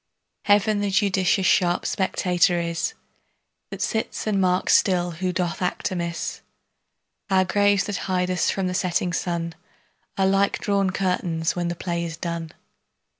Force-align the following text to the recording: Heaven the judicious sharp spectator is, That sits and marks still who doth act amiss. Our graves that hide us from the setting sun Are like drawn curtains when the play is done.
Heaven 0.45 0.79
the 0.79 0.89
judicious 0.89 1.45
sharp 1.45 1.85
spectator 1.85 2.59
is, 2.59 2.95
That 3.69 3.83
sits 3.83 4.25
and 4.25 4.41
marks 4.41 4.75
still 4.75 5.11
who 5.11 5.31
doth 5.31 5.61
act 5.61 5.91
amiss. 5.91 6.41
Our 7.29 7.45
graves 7.45 7.83
that 7.83 7.97
hide 8.09 8.31
us 8.31 8.49
from 8.49 8.65
the 8.65 8.73
setting 8.73 9.13
sun 9.13 9.53
Are 10.17 10.25
like 10.25 10.57
drawn 10.57 10.89
curtains 10.89 11.55
when 11.55 11.67
the 11.67 11.75
play 11.75 12.03
is 12.03 12.17
done. 12.17 12.49